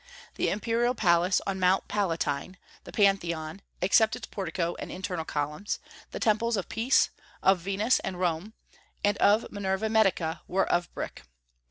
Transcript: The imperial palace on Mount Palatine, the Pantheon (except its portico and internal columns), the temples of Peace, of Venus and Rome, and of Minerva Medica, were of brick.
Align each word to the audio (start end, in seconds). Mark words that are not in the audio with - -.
The 0.33 0.49
imperial 0.49 0.95
palace 0.95 1.41
on 1.45 1.59
Mount 1.59 1.87
Palatine, 1.87 2.57
the 2.85 2.91
Pantheon 2.91 3.61
(except 3.83 4.15
its 4.15 4.25
portico 4.25 4.73
and 4.79 4.91
internal 4.91 5.23
columns), 5.25 5.77
the 6.09 6.19
temples 6.19 6.57
of 6.57 6.69
Peace, 6.69 7.11
of 7.43 7.59
Venus 7.59 7.99
and 7.99 8.19
Rome, 8.19 8.53
and 9.03 9.15
of 9.17 9.45
Minerva 9.51 9.89
Medica, 9.89 10.41
were 10.47 10.65
of 10.67 10.91
brick. 10.95 11.21